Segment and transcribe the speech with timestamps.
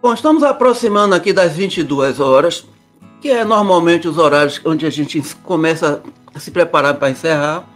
[0.00, 2.66] Bom, estamos aproximando aqui das 22 horas,
[3.20, 6.02] que é normalmente os horários onde a gente começa
[6.34, 7.68] a se preparar para encerrar.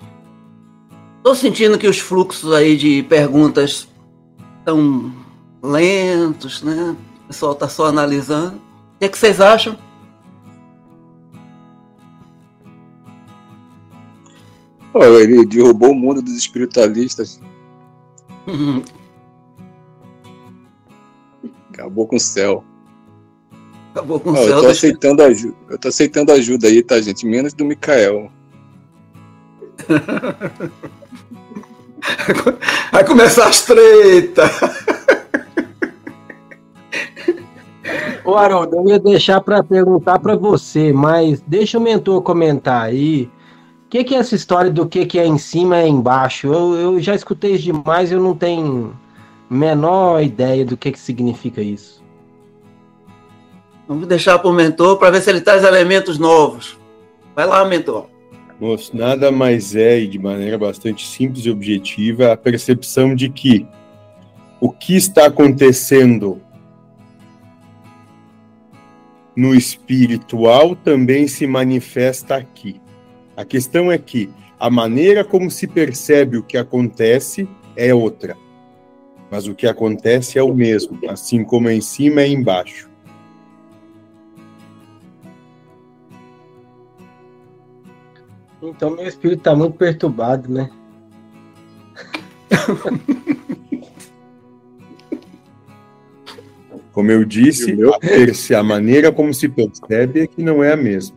[1.18, 3.86] Estou sentindo que os fluxos aí de perguntas
[4.58, 5.12] estão
[5.62, 6.96] lentos, né?
[7.25, 8.56] O pessoal está só analisando.
[8.56, 9.77] O que, é que vocês acham?
[14.95, 17.40] Oh, ele derrubou o mundo dos espiritualistas.
[21.78, 22.64] Acabou com o céu.
[23.92, 24.48] Acabou com o céu.
[24.48, 25.56] Eu tô aceitando ajuda.
[25.70, 27.24] Eu tô aceitando ajuda aí, tá, gente?
[27.24, 28.32] Menos do Mikael.
[32.91, 34.50] Vai começar as tretas.
[38.24, 43.30] Ô, Haroldo, eu ia deixar para perguntar para você, mas deixa o mentor comentar aí.
[43.86, 46.48] O que, que, é essa história do que, que é em cima e é embaixo?
[46.48, 48.97] Eu, eu já escutei demais, eu não tenho
[49.48, 52.02] menor ideia do que, que significa isso.
[53.86, 56.78] Vamos deixar para o mentor para ver se ele traz elementos novos.
[57.34, 58.06] Vai lá, mentor.
[58.61, 63.67] Moço, nada mais é, e de maneira bastante simples e objetiva, a percepção de que
[64.61, 66.42] o que está acontecendo
[69.37, 72.81] no espiritual também se manifesta aqui.
[73.37, 74.28] A questão é que
[74.59, 78.37] a maneira como se percebe o que acontece é outra.
[79.31, 82.89] Mas o que acontece é o mesmo, assim como é em cima é embaixo.
[88.62, 90.71] Então meu espírito está muito perturbado, né?
[96.99, 97.77] Como eu disse,
[98.53, 101.17] a, a maneira como se percebe é que não é a mesma.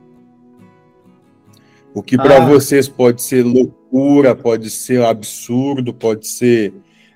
[1.92, 2.46] O que para ah.
[2.46, 6.72] vocês pode ser loucura, pode ser absurdo, pode ser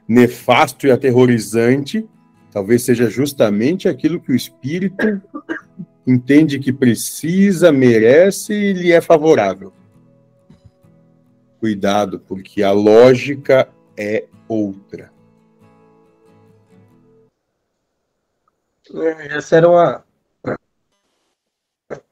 [0.07, 2.07] nefasto e aterrorizante,
[2.51, 5.21] talvez seja justamente aquilo que o espírito
[6.05, 9.73] entende que precisa, merece e lhe é favorável.
[11.59, 13.67] Cuidado, porque a lógica
[13.97, 15.11] é outra.
[19.31, 20.05] Essa era uma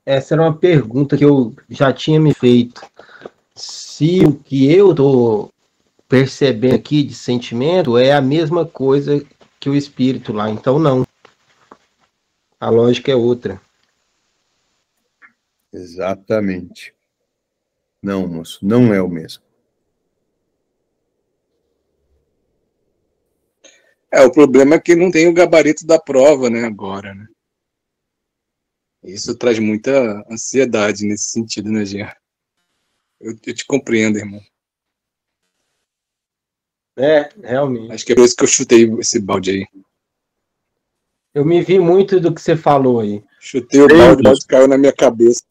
[0.05, 2.81] essa era uma pergunta que eu já tinha me feito.
[3.55, 5.52] Se o que eu estou
[6.13, 9.25] percebendo aqui de sentimento é a mesma coisa
[9.59, 11.07] que o espírito lá, então não.
[12.59, 13.59] A lógica é outra.
[15.73, 16.93] Exatamente.
[17.99, 19.41] Não, moço, não é o mesmo.
[24.11, 27.25] É, o problema é que não tem o gabarito da prova, né, agora, né?
[29.03, 32.13] Isso traz muita ansiedade nesse sentido, né, Jean?
[33.19, 34.43] Eu, eu te compreendo, irmão.
[36.97, 37.91] É, realmente.
[37.91, 39.67] Acho que é por isso que eu chutei esse balde aí.
[41.33, 43.23] Eu me vi muito do que você falou aí.
[43.39, 45.41] Chutei o balde, o balde caiu na minha cabeça.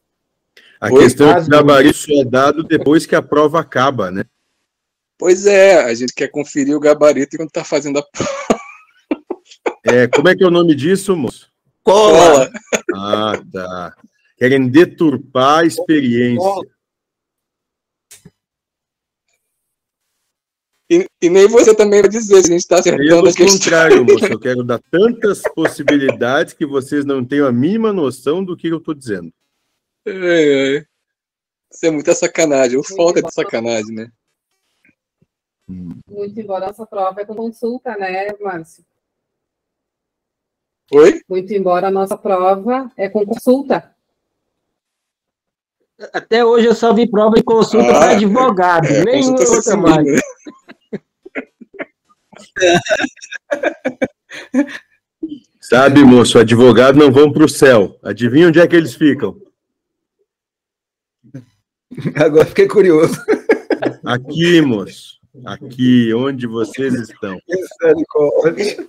[0.81, 4.25] A Foi questão é que o gabarito é dado depois que a prova acaba, né?
[5.19, 8.33] Pois é, a gente quer conferir o gabarito enquanto tá fazendo a prova.
[9.85, 11.49] É, como é que é o nome disso, moço?
[11.83, 12.51] Cola.
[12.95, 13.97] Ah, tá.
[14.37, 16.51] Querem deturpar a experiência.
[20.93, 24.27] E, e, nem você também vai dizer se a gente está acertando a contrário, moço.
[24.27, 28.77] Eu quero dar tantas possibilidades que vocês não tenham a mínima noção do que eu
[28.77, 29.33] estou dizendo.
[30.05, 30.87] É, é.
[31.73, 32.79] Isso é muita sacanagem.
[32.79, 34.13] O falta de sacanagem, né?
[35.67, 38.85] Muito embora essa prova é com consulta, né, Márcio?
[40.93, 41.23] Oi?
[41.27, 43.97] Muito embora a nossa prova é com consulta.
[46.13, 50.21] Até hoje eu só vi prova de consulta ah, para advogado, é, nem outra mais.
[55.61, 57.99] Sabe, moço, advogado não vão para o céu.
[58.03, 59.41] Adivinha onde é que eles ficam?
[62.17, 63.15] Agora fiquei curioso.
[64.05, 65.21] Aqui, moço.
[65.47, 67.39] Aqui, onde vocês estão.
[67.49, 68.87] Misericórdia.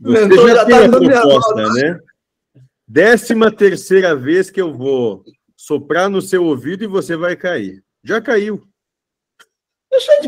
[0.00, 1.98] Você já, já tem tá a proposta, né?
[2.86, 5.24] Décima terceira vez que eu vou
[5.56, 7.82] soprar no seu ouvido e você vai cair.
[8.02, 8.67] Já caiu.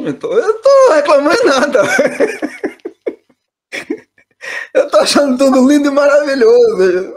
[0.01, 0.39] Mentor.
[0.39, 1.83] Eu não tô reclamando nada.
[4.73, 7.15] Eu tô achando tudo lindo e maravilhoso.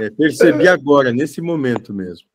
[0.00, 2.26] É, percebi agora, nesse momento mesmo.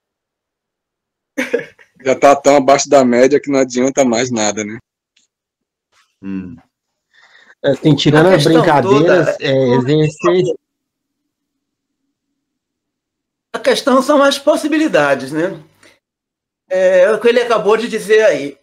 [2.04, 4.78] Já tá tão abaixo da média que não adianta mais nada, né?
[6.22, 6.56] Hum.
[7.64, 9.38] Assim, tirando as brincadeiras, toda...
[9.42, 10.56] é, exercer...
[13.52, 15.62] A questão são as possibilidades, né?
[16.70, 18.58] É o que ele acabou de dizer aí.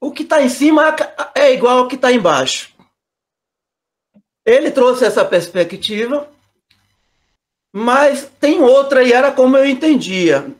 [0.00, 0.96] O que está em cima
[1.34, 2.74] é igual ao que está embaixo.
[4.44, 6.30] Ele trouxe essa perspectiva,
[7.72, 10.52] mas tem outra, e era como eu entendia.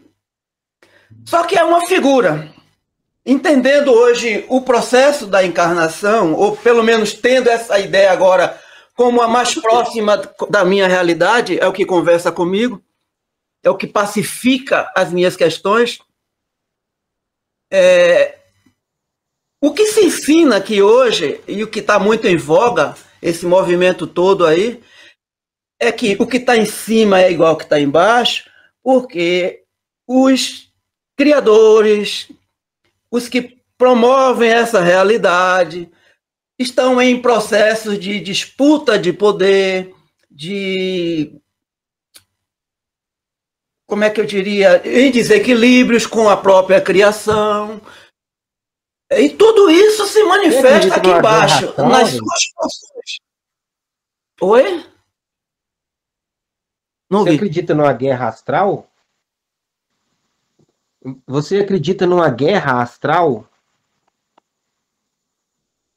[1.24, 2.52] Só que é uma figura.
[3.24, 8.60] Entendendo hoje o processo da encarnação, ou pelo menos tendo essa ideia agora
[8.94, 10.20] como a mais próxima
[10.50, 12.82] da minha realidade, é o que conversa comigo,
[13.62, 16.00] é o que pacifica as minhas questões.
[17.72, 18.39] É,
[19.60, 24.06] o que se ensina aqui hoje, e o que está muito em voga, esse movimento
[24.06, 24.80] todo aí,
[25.78, 28.48] é que o que está em cima é igual ao que está embaixo,
[28.82, 29.62] porque
[30.06, 30.70] os
[31.16, 32.28] criadores,
[33.10, 35.90] os que promovem essa realidade,
[36.58, 39.94] estão em processos de disputa de poder,
[40.30, 41.32] de.
[43.86, 44.80] Como é que eu diria?
[44.84, 47.80] Em desequilíbrios com a própria criação.
[49.12, 53.18] E tudo isso se manifesta aqui embaixo, nas suas funções.
[54.40, 54.86] Oi?
[57.10, 57.36] Não Você vi.
[57.36, 58.86] acredita numa guerra astral?
[61.26, 63.48] Você acredita numa guerra astral?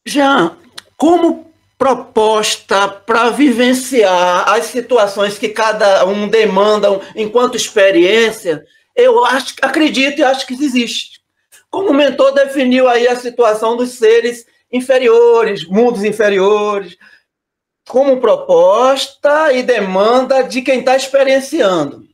[0.06, 0.57] Já,
[0.98, 8.65] como proposta para vivenciar as situações que cada um demanda enquanto experiência,
[8.95, 11.12] eu acho, acredito e acho que existe.
[11.74, 16.96] Como o mentor definiu aí a situação dos seres inferiores, mundos inferiores,
[17.90, 22.08] como proposta e demanda de quem está experienciando.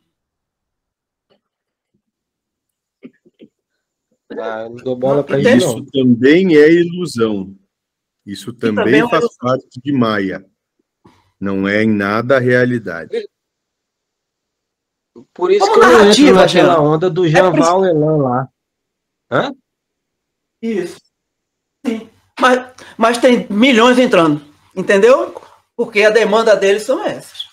[4.32, 5.58] Ah, não dou bola para isso.
[5.58, 7.54] Isso também é ilusão.
[8.26, 10.46] Isso também, também faz parte de Maia.
[11.38, 13.28] Não é em nada a realidade.
[15.34, 18.50] Por isso Como que eu entro naquela onda do Jean é Val Elan lá.
[19.32, 19.54] Hã?
[20.62, 21.00] Isso.
[21.86, 22.10] Sim.
[22.40, 24.42] Mas, mas tem milhões entrando.
[24.76, 25.36] Entendeu?
[25.76, 27.48] Porque a demanda deles são essas.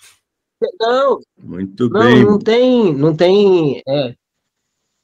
[0.80, 1.20] Não.
[1.38, 2.24] Muito não, bem.
[2.24, 2.94] Não tem.
[2.94, 4.14] Não tem é.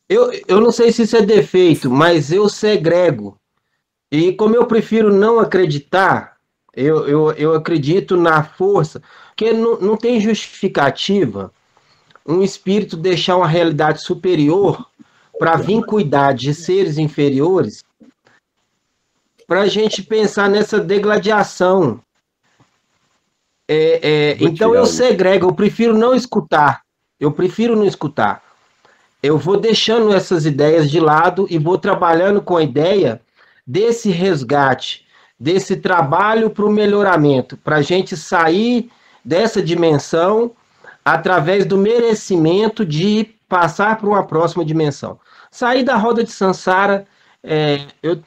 [0.08, 3.38] eu, eu não sei se isso é defeito, mas eu segrego
[4.12, 6.36] e como eu prefiro não acreditar,
[6.74, 11.50] eu, eu, eu acredito na força, porque não, não tem justificativa
[12.26, 14.86] um espírito deixar uma realidade superior
[15.42, 17.82] para vir cuidar de seres inferiores,
[19.44, 22.00] para a gente pensar nessa degladiação.
[23.66, 26.82] É, é, então eu segrego, eu prefiro não escutar.
[27.18, 28.40] Eu prefiro não escutar.
[29.20, 33.20] Eu vou deixando essas ideias de lado e vou trabalhando com a ideia
[33.66, 35.04] desse resgate,
[35.38, 38.88] desse trabalho para o melhoramento, para a gente sair
[39.24, 40.52] dessa dimensão
[41.04, 45.18] através do merecimento de passar para uma próxima dimensão.
[45.52, 47.06] Sair da roda de Sansara,
[47.44, 48.18] é, eu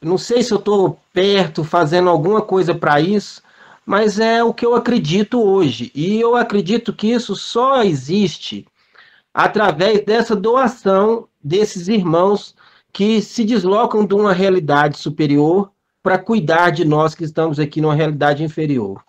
[0.00, 3.42] não sei se eu estou perto, fazendo alguma coisa para isso,
[3.84, 5.92] mas é o que eu acredito hoje.
[5.94, 8.66] E eu acredito que isso só existe
[9.32, 12.54] através dessa doação desses irmãos
[12.90, 15.70] que se deslocam de uma realidade superior
[16.02, 19.04] para cuidar de nós que estamos aqui numa realidade inferior.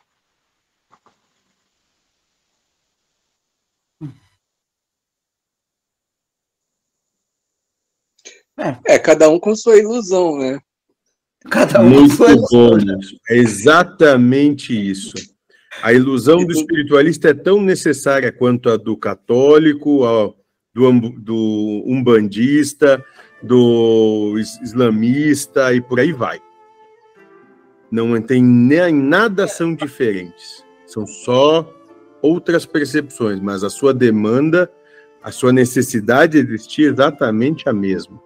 [8.86, 10.60] É, cada um com sua ilusão, né?
[11.50, 12.78] Cada um Muito com sua bom.
[13.30, 15.14] É exatamente isso.
[15.82, 20.34] A ilusão do espiritualista é tão necessária quanto a do católico, a
[20.74, 23.04] do, do umbandista,
[23.44, 26.42] do islamista e por aí vai.
[27.92, 30.64] Não tem nem nada são diferentes.
[30.88, 31.72] São só
[32.22, 34.72] outras percepções, mas a sua demanda,
[35.22, 38.25] a sua necessidade de existir é exatamente a mesma.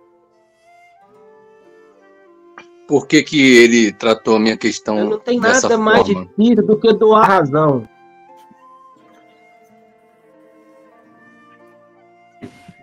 [2.90, 5.78] Por que, que ele tratou a minha questão Eu não tem nada forma?
[5.78, 7.88] mais difícil do que doar razão.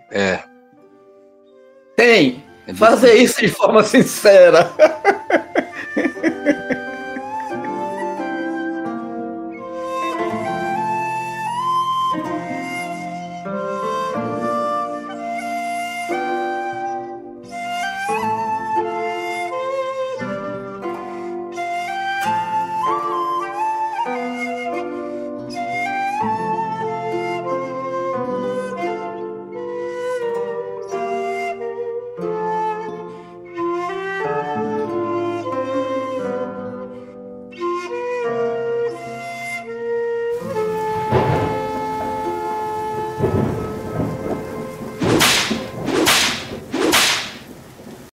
[0.09, 0.39] É,
[1.97, 2.41] tem.
[2.65, 4.73] É Fazer isso de forma sincera.